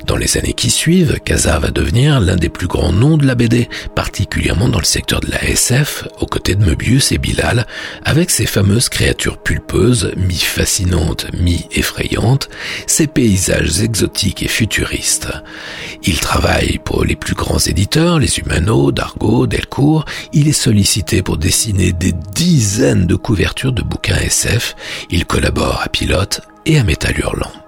[0.06, 3.34] Dans les années qui suivent, Casa va devenir l'un des plus grands noms de la
[3.34, 7.66] BD, particulièrement dans le secteur de la SF, aux côtés de Möbius et Bilal,
[8.04, 12.48] avec ses fameuses créatures pulpeuses, mi-fascinantes, mi-effrayantes,
[12.86, 15.28] ses paysages exotiques et futuristes.
[16.02, 20.04] Il travaille pour les plus grands éditeurs, les Humano, Dargaud, Delcourt.
[20.32, 24.76] Il est sollicité pour dessiner des dizaines de couvertures de bouquins SF.
[25.10, 27.63] Il collabore à Pilote et à Métal Hurlant.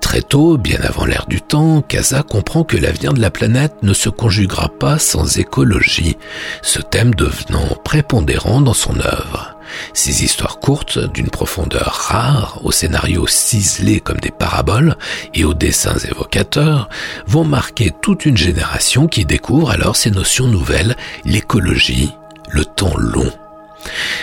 [0.00, 3.92] Très tôt, bien avant l'ère du temps, Casa comprend que l'avenir de la planète ne
[3.92, 6.16] se conjuguera pas sans écologie,
[6.62, 9.56] ce thème devenant prépondérant dans son œuvre.
[9.92, 14.96] Ces histoires courtes, d'une profondeur rare, aux scénarios ciselés comme des paraboles
[15.34, 16.88] et aux dessins évocateurs,
[17.26, 22.12] vont marquer toute une génération qui découvre alors ces notions nouvelles, l'écologie,
[22.50, 23.32] le temps long.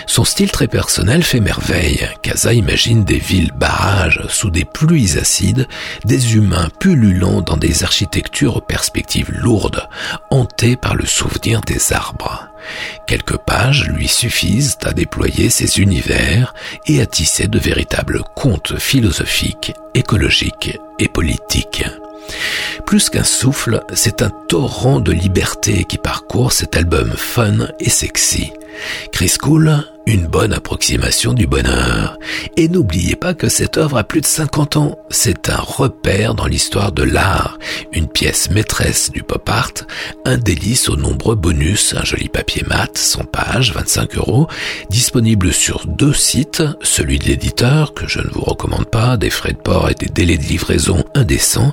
[0.06, 2.08] Son style très personnel fait merveille.
[2.22, 5.68] Casa imagine des villes barrages sous des pluies acides,
[6.04, 9.88] des humains pullulants dans des architectures aux perspectives lourdes,
[10.30, 12.48] hantés par le souvenir des arbres.
[13.06, 16.54] Quelques pages lui suffisent à déployer ces univers
[16.86, 21.84] et à tisser de véritables contes philosophiques, écologiques et politiques.
[22.86, 28.52] Plus qu'un souffle, c'est un torrent de liberté qui parcourt cet album fun et sexy.
[29.12, 32.18] Chris Cool, une bonne approximation du bonheur.
[32.56, 34.96] Et n'oubliez pas que cette œuvre a plus de 50 ans.
[35.10, 37.58] C'est un repère dans l'histoire de l'art,
[37.92, 39.72] une pièce maîtresse du pop art,
[40.24, 44.48] un délice aux nombreux bonus, un joli papier mat, 100 pages, 25 euros,
[44.90, 49.52] disponible sur deux sites, celui de l'éditeur, que je ne vous recommande pas, des frais
[49.52, 51.72] de port et des délais de livraison indécents,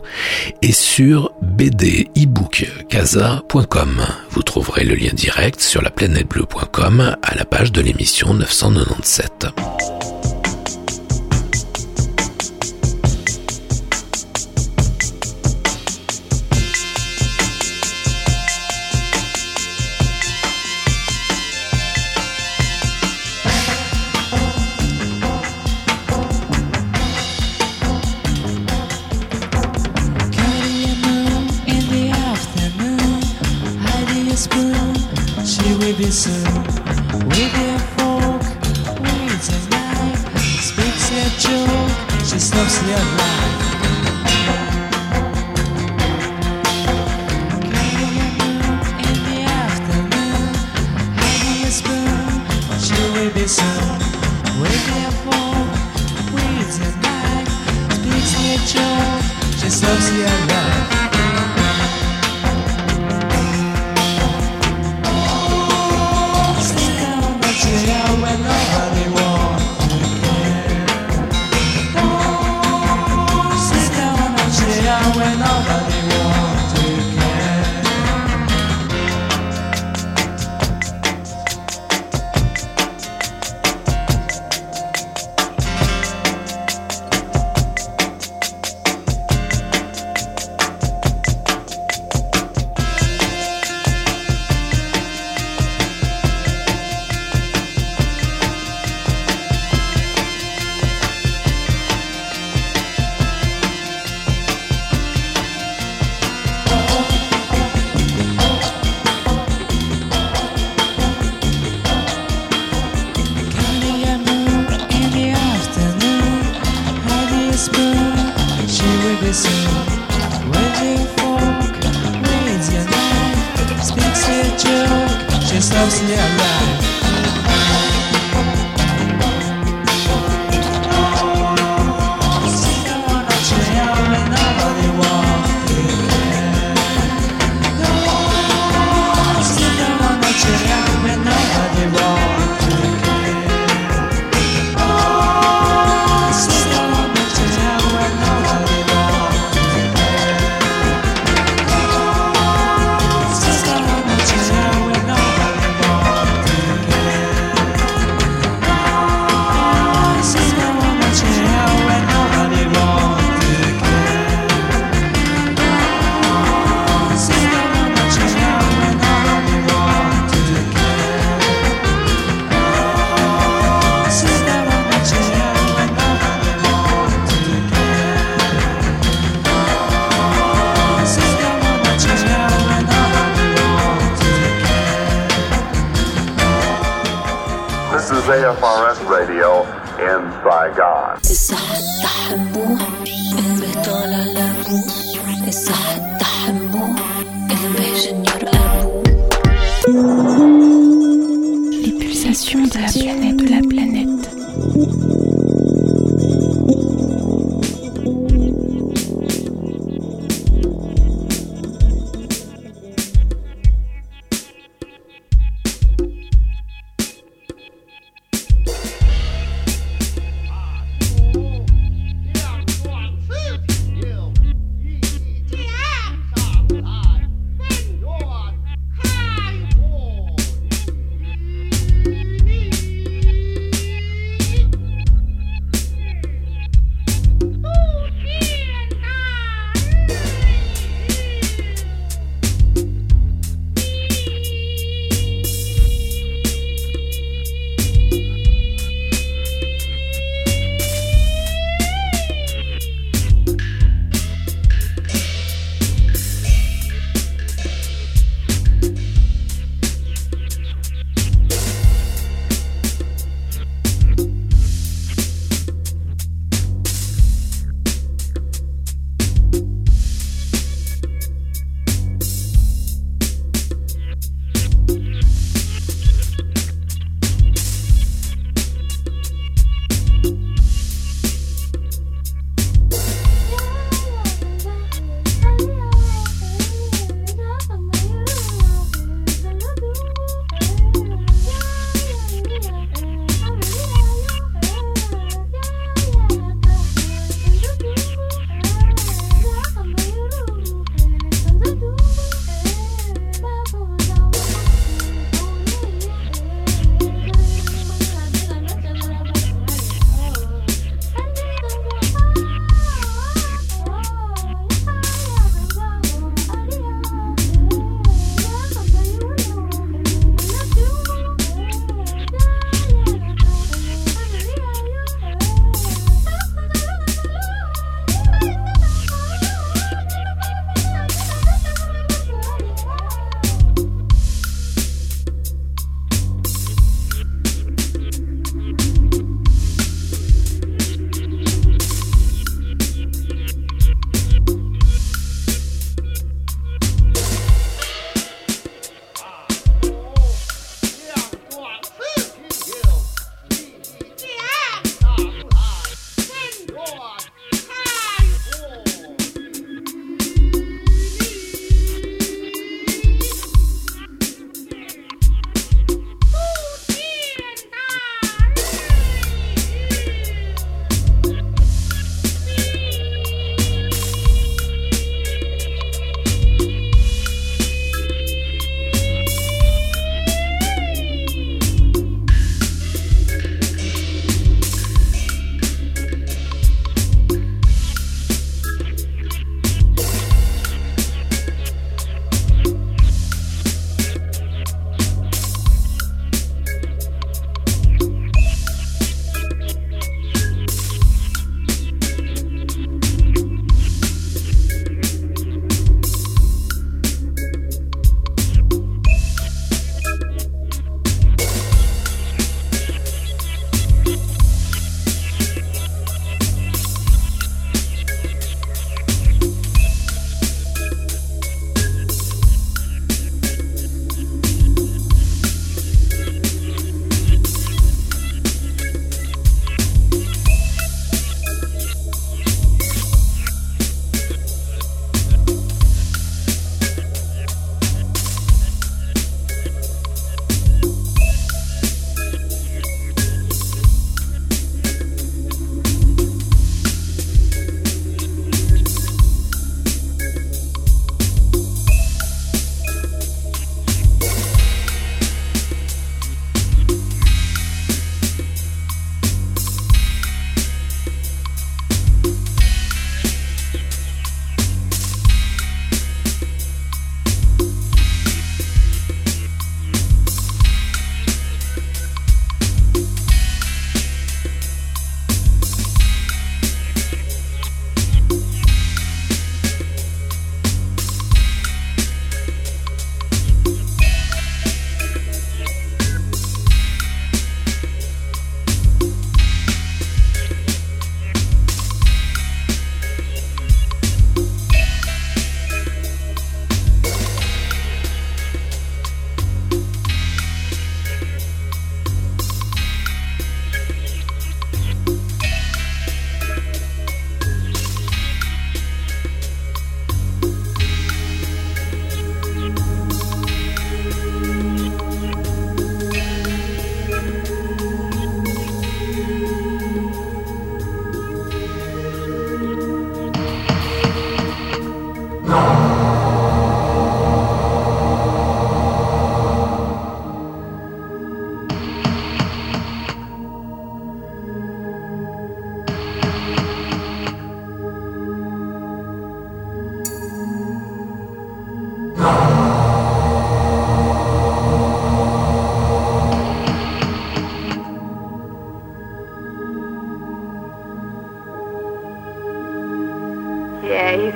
[0.61, 4.05] et sur bdebookcasa.com.
[4.29, 9.53] Vous trouverez le lien direct sur la planète-bleue.com à la page de l'émission 997.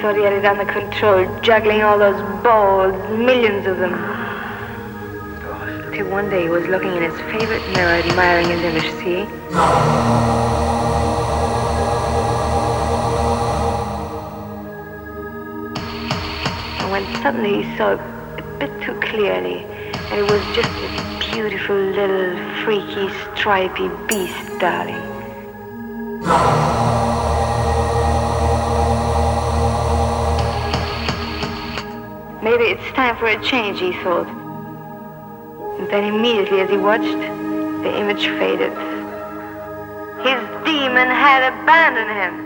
[0.04, 3.94] Thought he had it under control, juggling all those balls, millions of them.
[5.94, 9.22] Till one day he was looking in his favorite mirror, admiring his image, see?
[16.82, 18.00] And when suddenly he saw it
[18.40, 22.36] a bit too clearly, and it was just a beautiful little
[22.66, 23.08] freaky
[23.38, 25.12] stripy beast, darling.
[33.04, 34.30] Time for a change, he thought.
[35.78, 37.04] And then immediately as he watched,
[37.84, 38.72] the image faded.
[40.24, 42.43] His demon had abandoned him.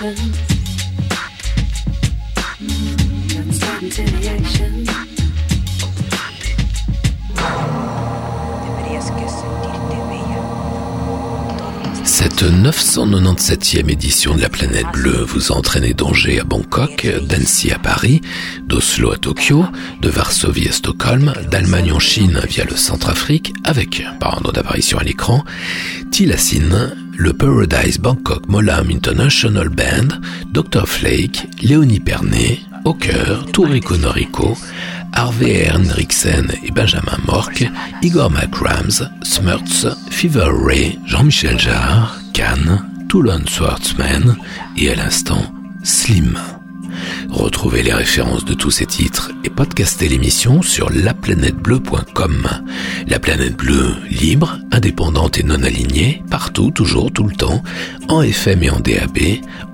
[0.00, 0.14] Cette
[12.42, 18.20] 997e édition de la planète bleue vous a entraîné d'Angers à Bangkok, d'Annecy à Paris,
[18.68, 19.64] d'Oslo à Tokyo,
[20.00, 25.02] de Varsovie à Stockholm, d'Allemagne en Chine via le Centrafrique, avec, par ordre d'apparition à
[25.02, 25.44] l'écran,
[26.12, 30.20] Tilassine, le Paradise Bangkok Molam International Band,
[30.52, 30.86] Dr.
[30.86, 34.56] Flake, Léonie Pernet, Hawker, Tourico Norico,
[35.12, 37.64] Harvey Henriksen et Benjamin Mork,
[38.02, 44.36] Igor McRams, Smurts, Fever Ray, Jean-Michel Jarre, Cannes, Toulon Schwartzman
[44.76, 45.42] et à l'instant
[45.82, 46.38] Slim.
[47.28, 52.48] Retrouvez les références de tous ces titres et podcastez l'émission sur laplanètebleu.com.
[53.06, 57.62] La planète bleue, libre, indépendante et non alignée, partout, toujours, tout le temps,
[58.08, 59.18] en FM et en DAB,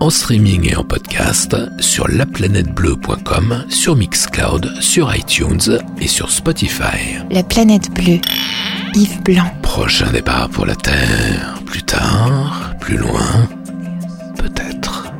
[0.00, 7.18] en streaming et en podcast, sur laplanètebleu.com, sur Mixcloud, sur iTunes et sur Spotify.
[7.30, 8.20] La planète bleue.
[8.94, 9.46] Yves Blanc.
[9.62, 13.48] Prochain départ pour la Terre, plus tard, plus loin,
[14.38, 15.12] peut-être.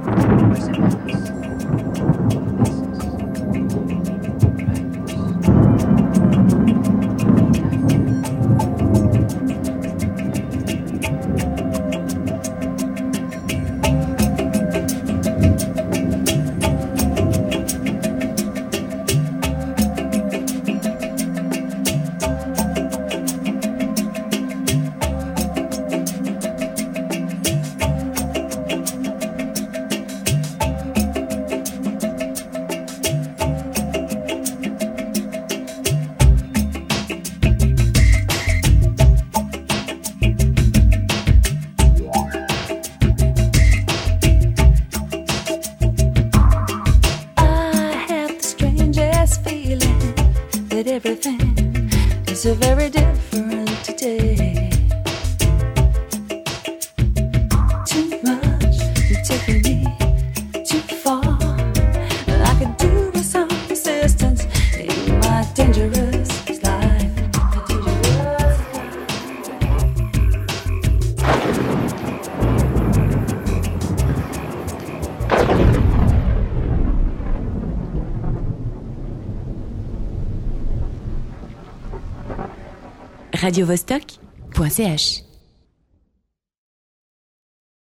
[83.55, 85.24] radiovostok.ch